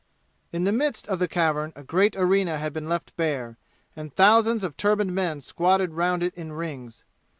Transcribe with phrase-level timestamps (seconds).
[0.51, 3.59] In the midst of the cavern a great arena had been left bare,
[3.95, 7.03] and thousands of turbaned men squatted round it in rings.